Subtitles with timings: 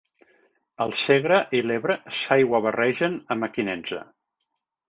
[0.85, 4.03] El Segre i l'Ebre s'aiguabarregen a Mequinensa.